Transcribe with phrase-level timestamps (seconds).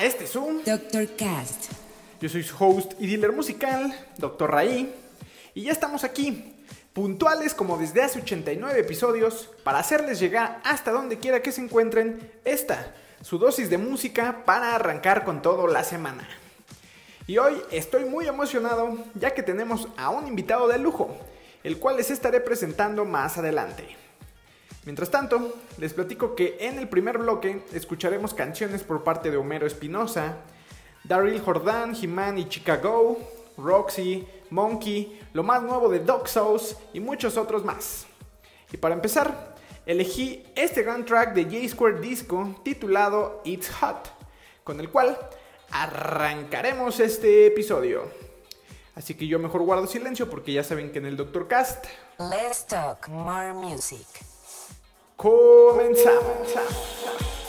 [0.00, 0.64] A este Zoom.
[0.64, 1.08] Dr.
[1.14, 1.72] Cast.
[2.22, 4.50] Yo soy su host y dealer musical, Dr.
[4.50, 4.94] Raí,
[5.52, 6.54] y ya estamos aquí,
[6.94, 12.32] puntuales como desde hace 89 episodios, para hacerles llegar hasta donde quiera que se encuentren
[12.46, 16.26] esta, su dosis de música para arrancar con todo la semana.
[17.26, 21.14] Y hoy estoy muy emocionado ya que tenemos a un invitado de lujo,
[21.62, 23.99] el cual les estaré presentando más adelante.
[24.84, 29.66] Mientras tanto, les platico que en el primer bloque escucharemos canciones por parte de Homero
[29.66, 30.38] Espinosa,
[31.04, 33.18] Daryl Jordan, He-Man y Chicago,
[33.58, 38.06] Roxy, Monkey, lo más nuevo de Dog Souls y muchos otros más.
[38.72, 44.10] Y para empezar, elegí este gran track de J Square Disco titulado It's Hot,
[44.64, 45.18] con el cual
[45.70, 48.04] arrancaremos este episodio.
[48.94, 51.86] Así que yo mejor guardo silencio porque ya saben que en el Doctor Cast
[52.18, 54.29] Let's talk more music.
[55.20, 56.48] Comenzamos.
[56.48, 57.39] It's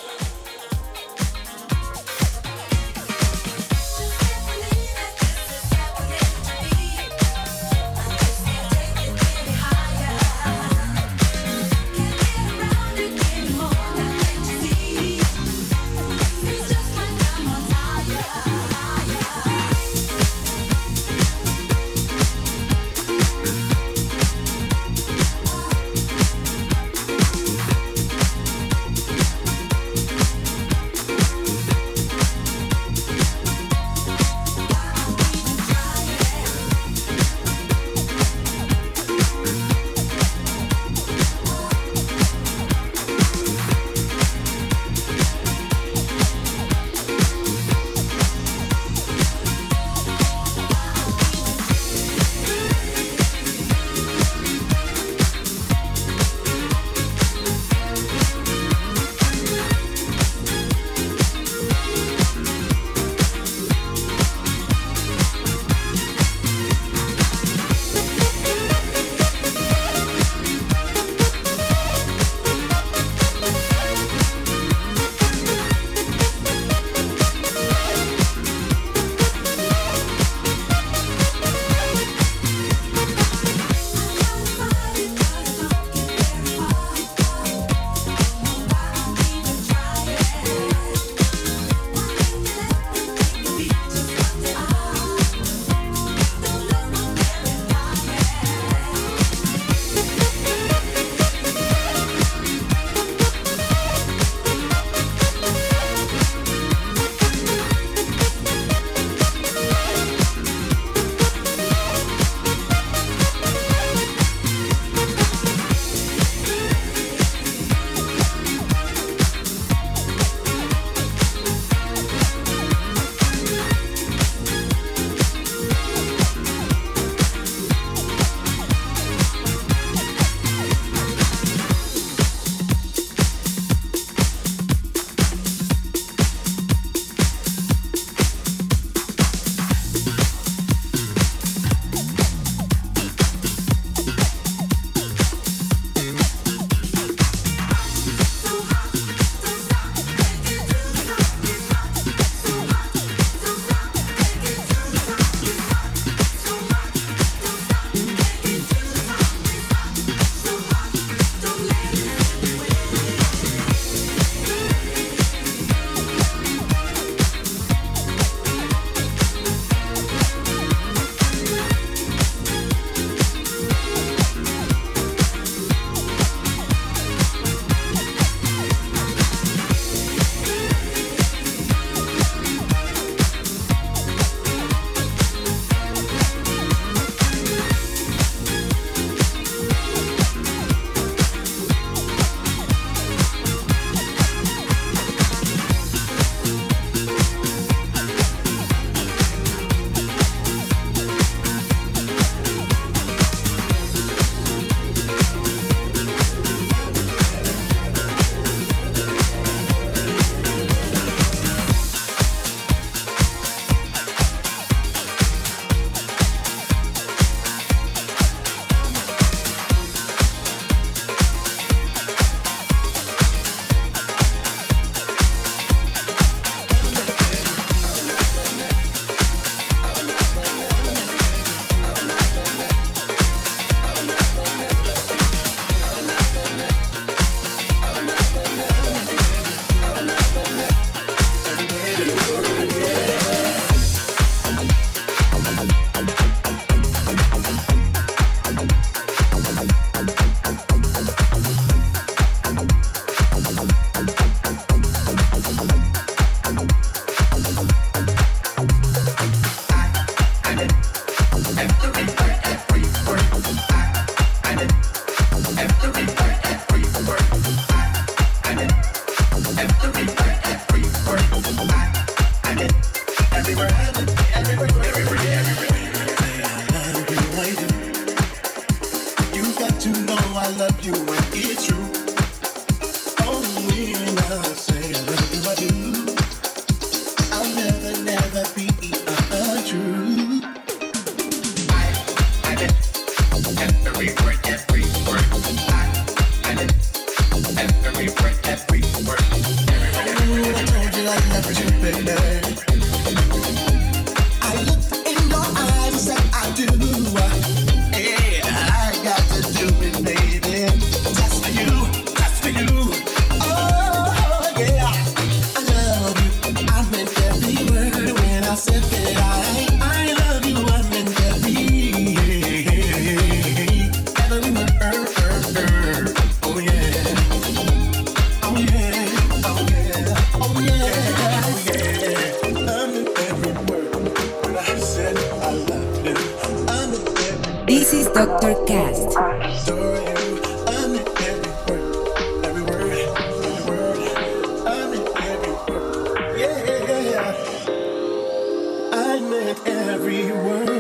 [349.66, 350.71] every word.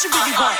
[0.00, 0.56] what you really want?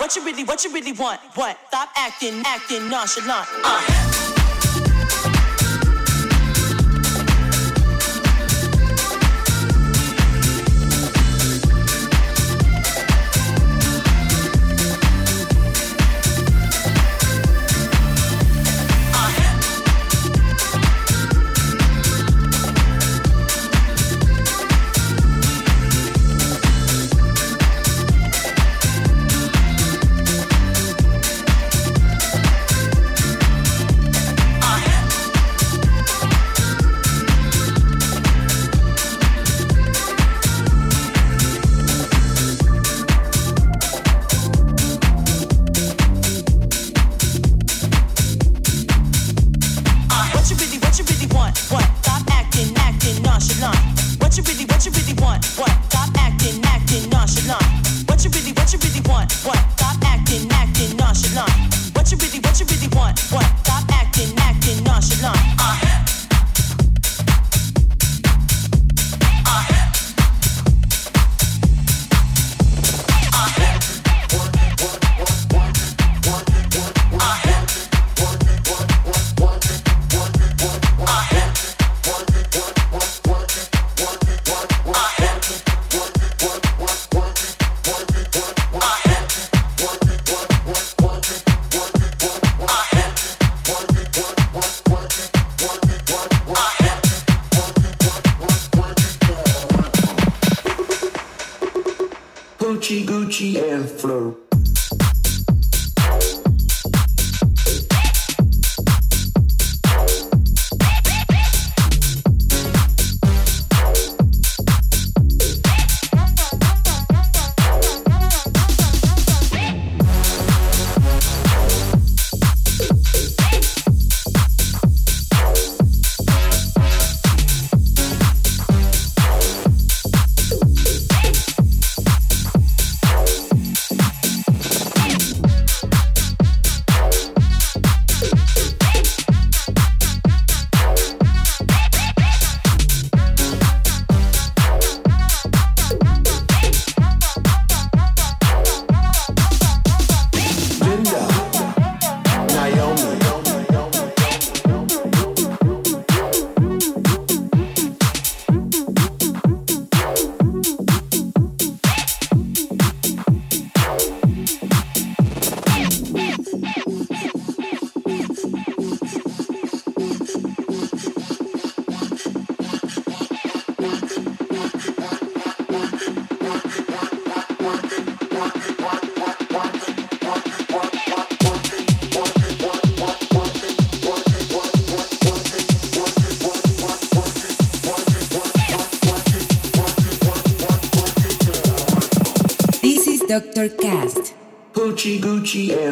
[0.00, 1.20] What you really, what you really want?
[1.34, 1.58] What?
[1.68, 3.48] Stop acting, acting nonchalant.
[3.64, 4.13] Uh.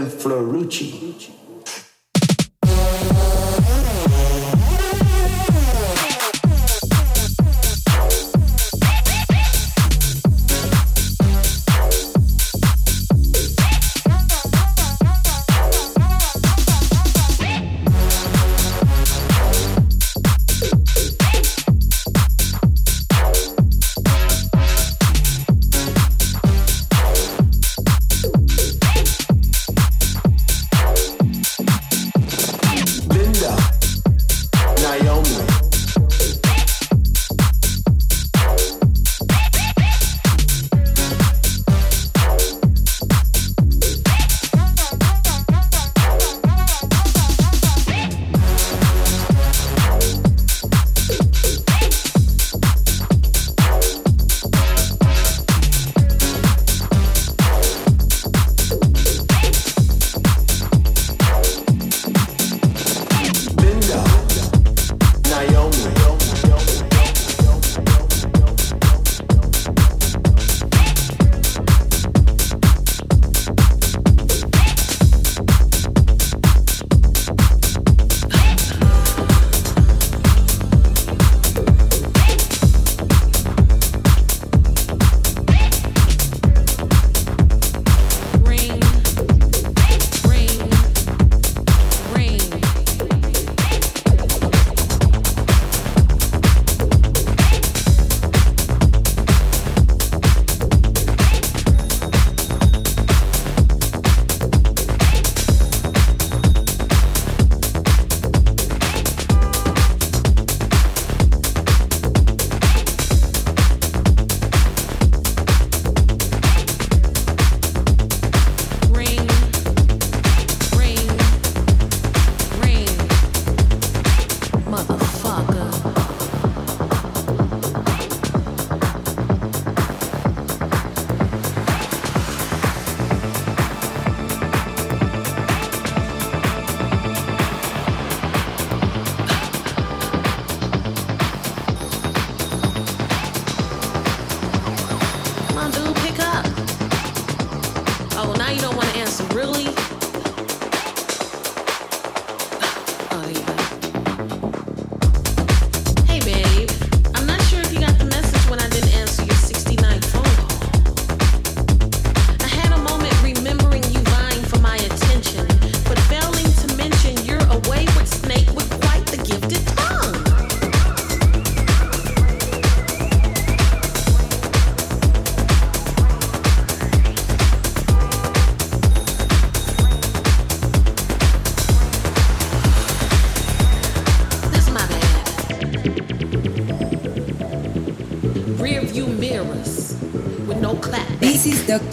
[0.09, 1.41] Florucci.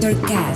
[0.10, 0.49] Is Dr.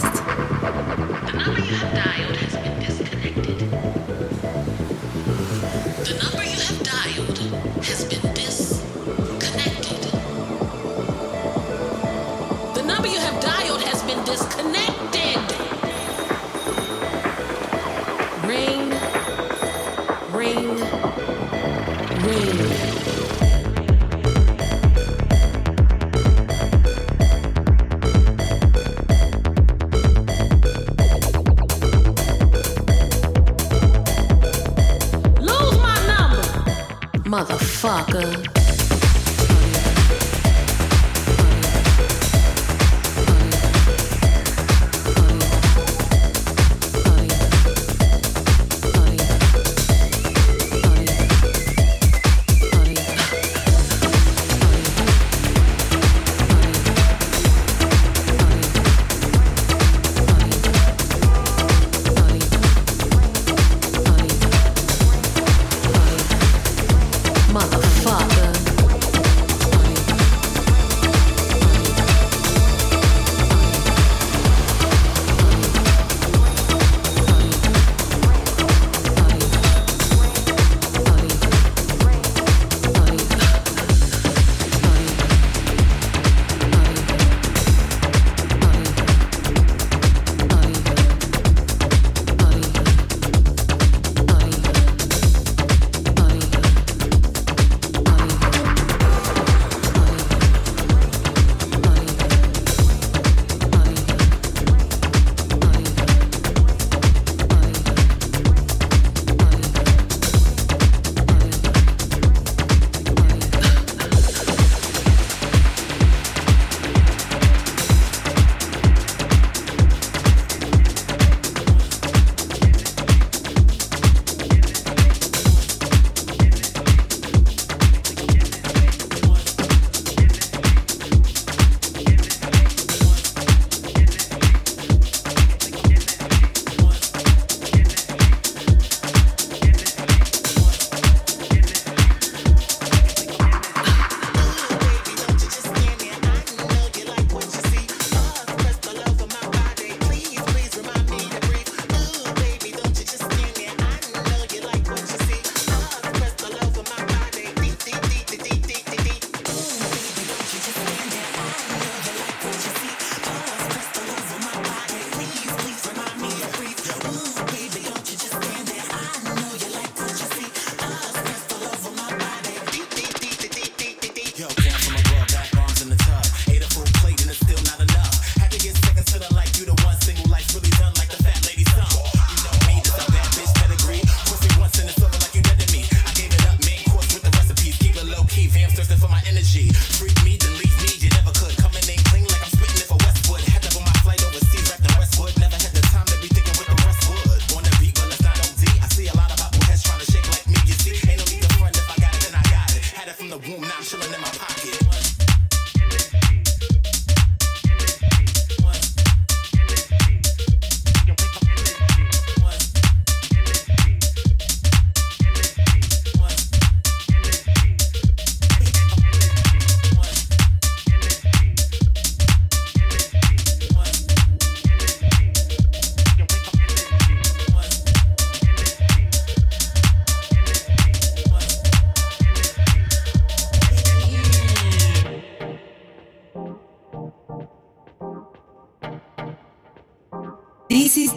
[37.93, 38.52] 大哥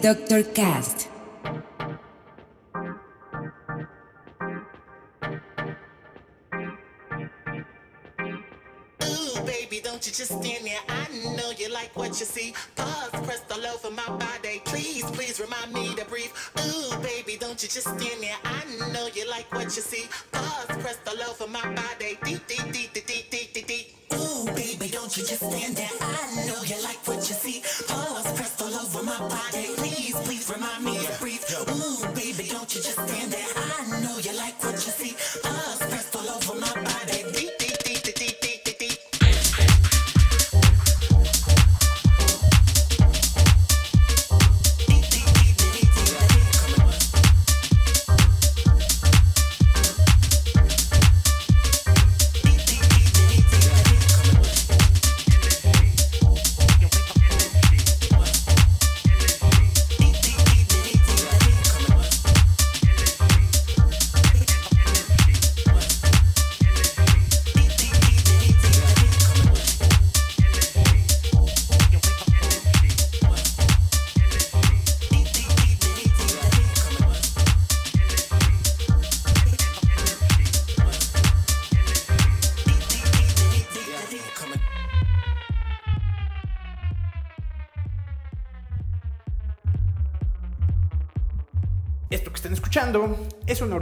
[0.07, 0.41] Dr.
[0.55, 0.96] Cast.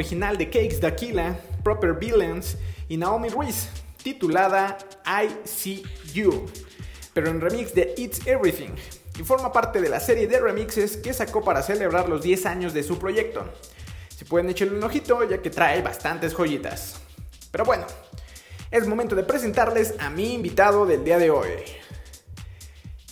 [0.06, 3.70] Original de Cakes Daquila, Proper Villains y Naomi Ruiz,
[4.04, 6.46] titulada I See You,
[7.12, 8.76] pero en remix de It's Everything,
[9.20, 12.74] y forma parte de la serie de remixes que sacó para celebrar los 10 años
[12.76, 13.46] de su proyecto.
[14.15, 17.02] Si pueden echarle un ojito ya que trae bastantes joyitas.
[17.52, 17.88] Pero bueno,
[18.70, 21.50] es momento de presentarles a mi invitado del día de hoy.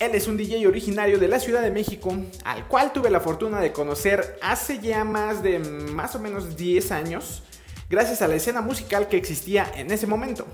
[0.04, 2.14] Él es un DJ originario de la Ciudad de México,
[2.44, 6.92] al cual tuve la fortuna de conocer hace ya más de más o menos 10
[6.92, 7.42] años,
[7.88, 10.46] gracias a la escena musical que existía en ese momento.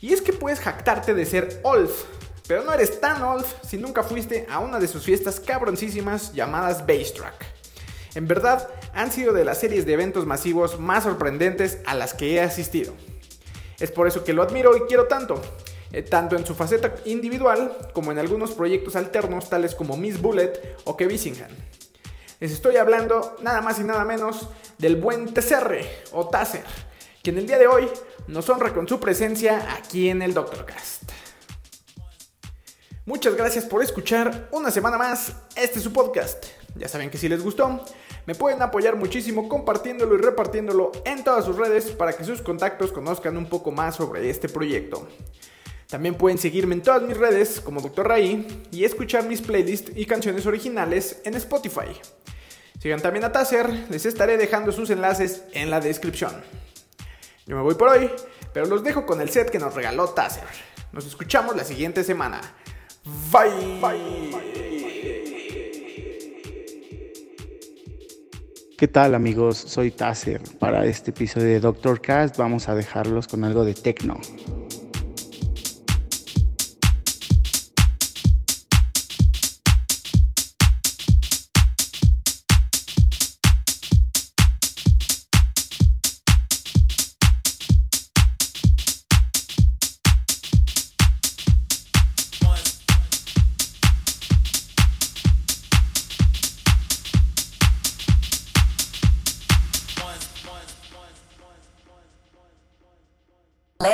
[0.00, 1.90] Y es que puedes jactarte de ser old,
[2.48, 6.84] pero no eres tan old si nunca fuiste a una de sus fiestas cabroncísimas llamadas
[6.84, 7.46] Bass Track.
[8.16, 12.34] En verdad, han sido de las series de eventos masivos más sorprendentes a las que
[12.34, 12.94] he asistido.
[13.78, 15.40] Es por eso que lo admiro y quiero tanto,
[15.92, 20.52] eh, tanto en su faceta individual como en algunos proyectos alternos tales como Miss Bullet
[20.84, 21.50] o Kevisingham.
[22.40, 25.78] Les estoy hablando nada más y nada menos del buen TCR
[26.12, 26.64] o Taser,
[27.22, 27.88] quien el día de hoy
[28.26, 31.12] nos honra con su presencia aquí en el Doctorcast.
[33.04, 36.46] Muchas gracias por escuchar una semana más este su podcast.
[36.76, 37.84] Ya saben que si les gustó,
[38.26, 42.92] me pueden apoyar muchísimo compartiéndolo y repartiéndolo en todas sus redes para que sus contactos
[42.92, 45.06] conozcan un poco más sobre este proyecto.
[45.92, 48.08] También pueden seguirme en todas mis redes como Dr.
[48.08, 51.88] Raí y escuchar mis playlists y canciones originales en Spotify.
[52.80, 56.32] Sigan también a Taser, les estaré dejando sus enlaces en la descripción.
[57.44, 58.10] Yo me voy por hoy,
[58.54, 60.48] pero los dejo con el set que nos regaló Taser.
[60.92, 62.40] Nos escuchamos la siguiente semana.
[63.30, 64.30] Bye.
[68.78, 69.58] ¿Qué tal amigos?
[69.58, 70.40] Soy Taser.
[70.58, 74.18] Para este episodio de Doctor Cast vamos a dejarlos con algo de techno.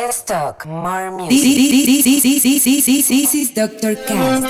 [0.08, 1.36] Let's talk more music.
[1.36, 3.94] This, this, this, this, this, this, this is Dr.
[4.08, 4.48] Cast.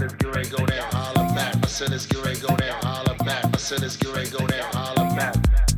[0.00, 1.60] sinners get ready go down, holla back.
[1.60, 3.44] My sinners get ready go down, holla back.
[3.44, 5.69] My sinners get ready go down, holla back.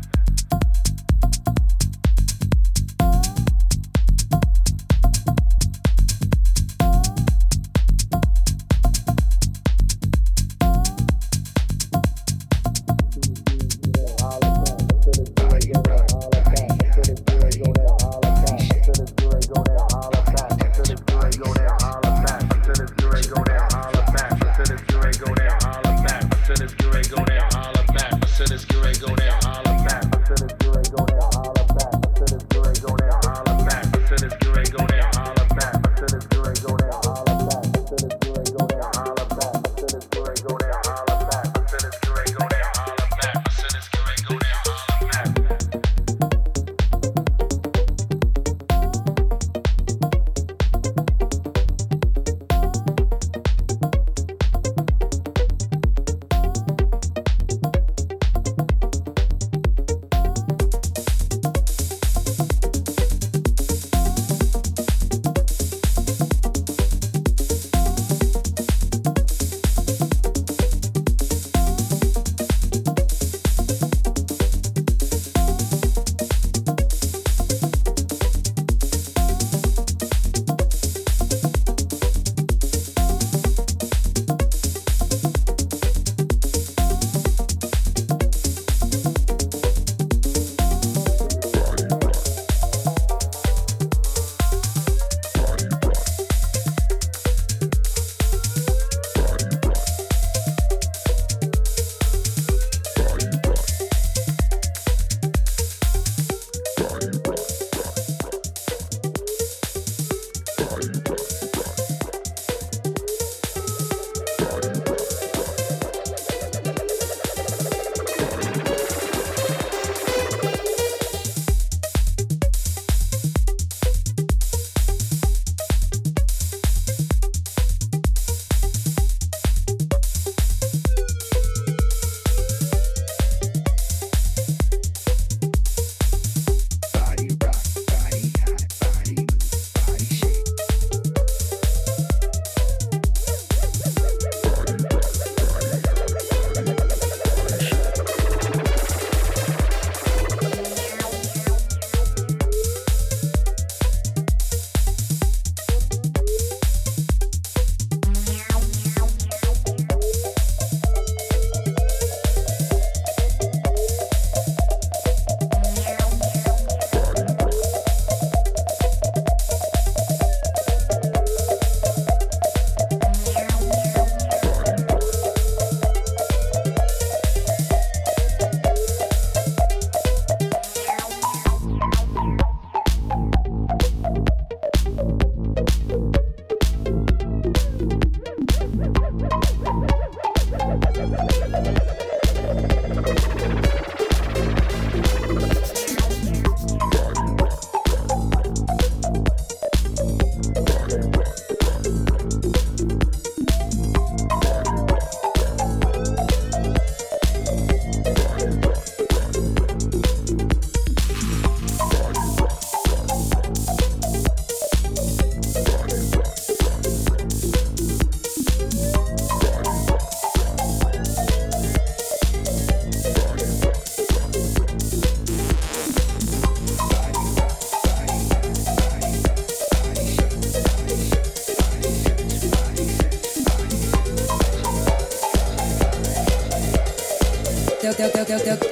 [238.25, 238.72] Doctor Cast.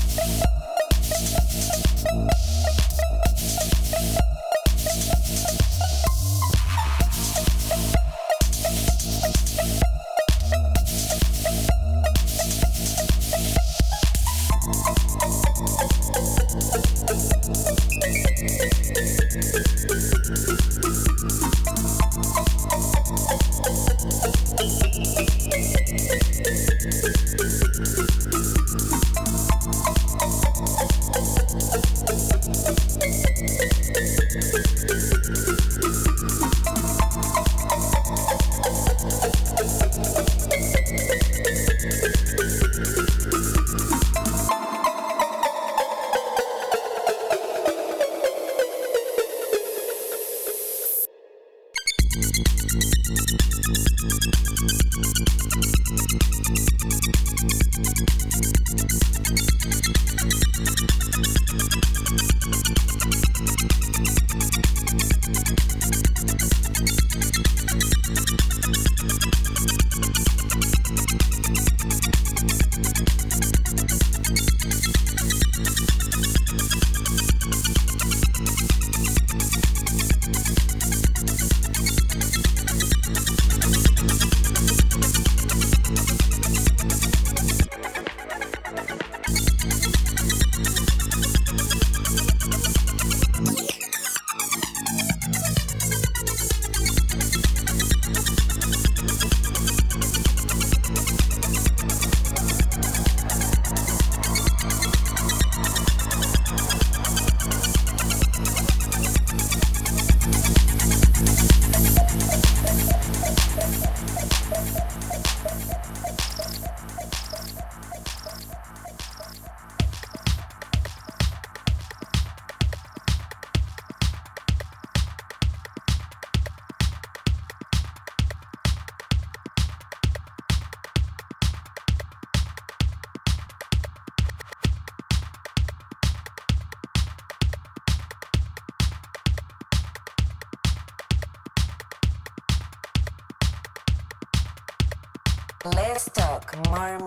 [145.63, 146.97] Let's talk more.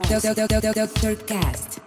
[0.72, 1.80] Doctor Cast.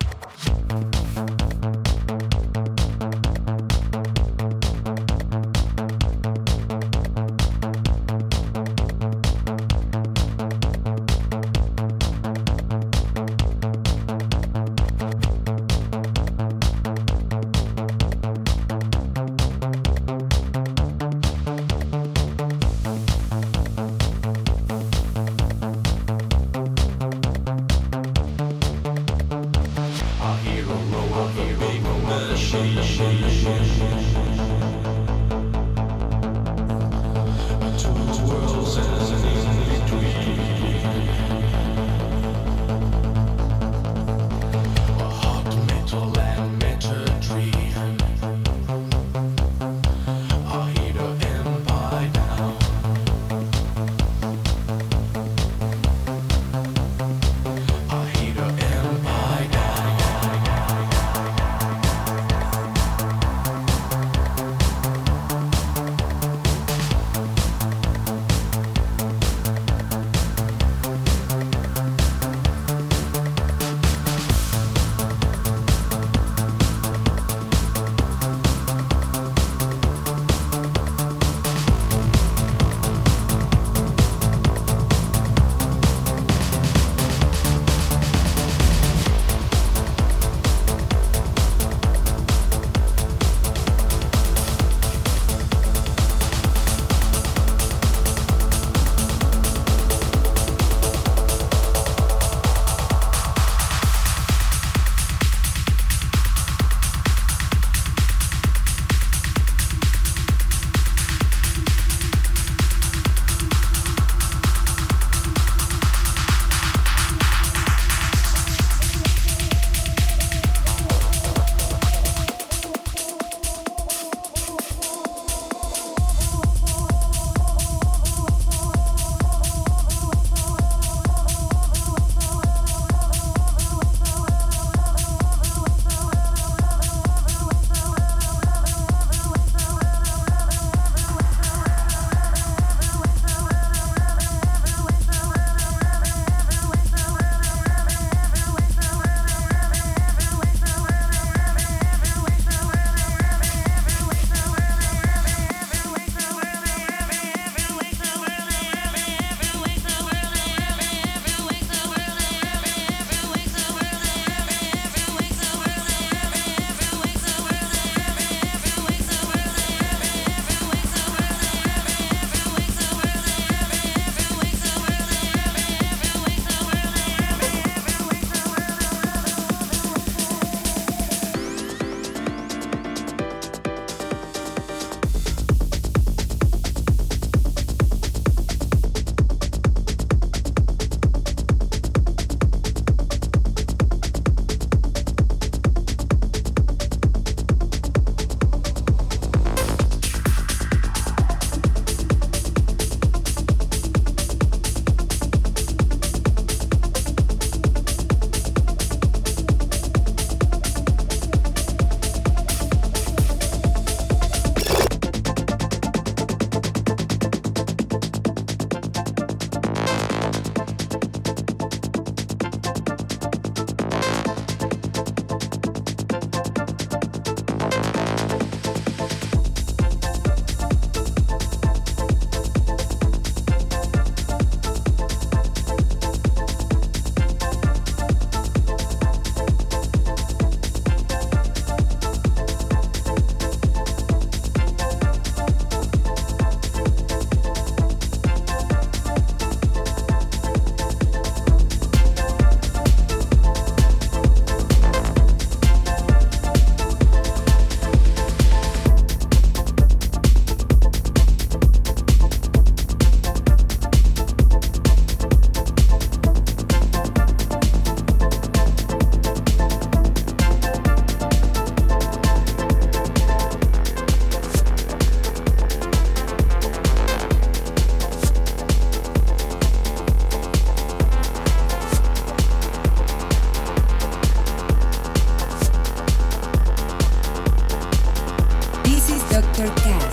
[289.76, 290.07] forget.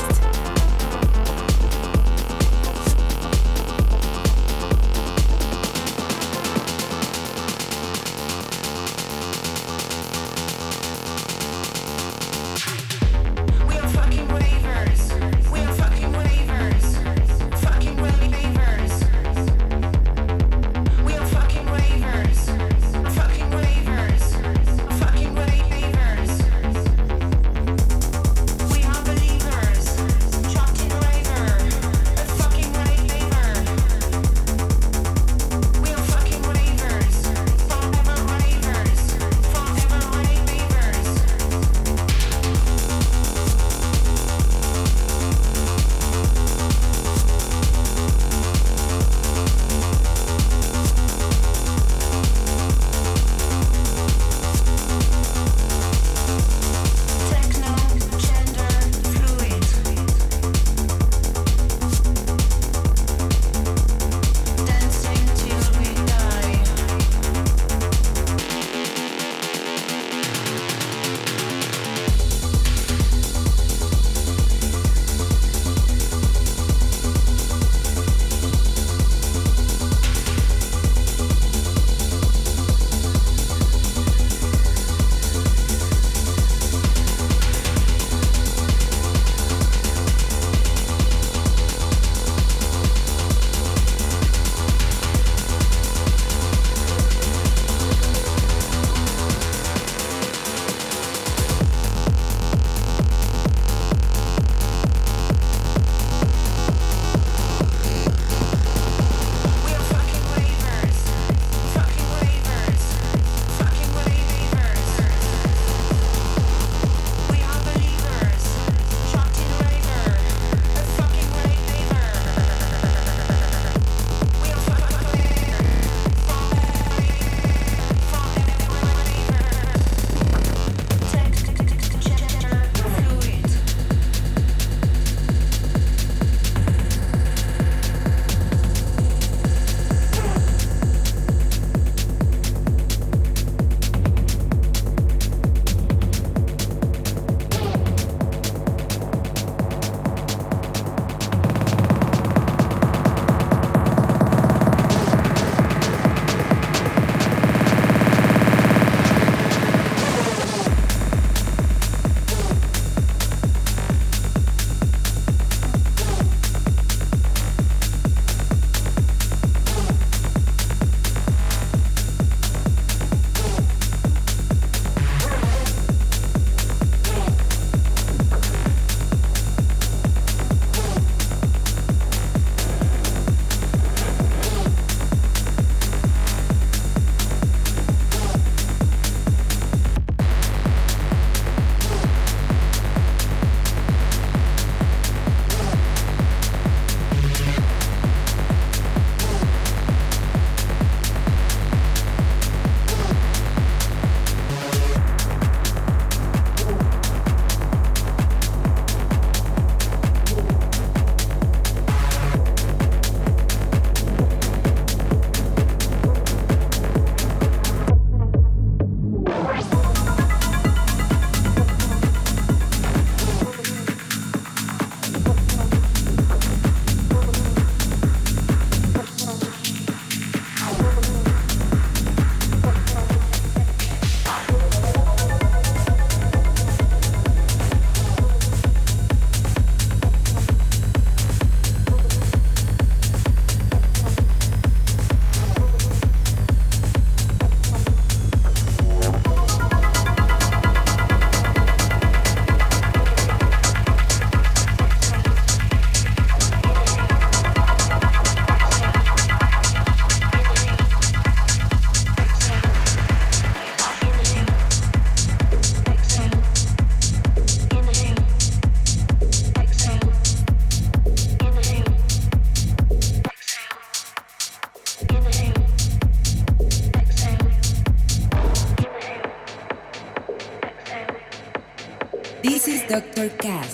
[283.24, 283.73] Is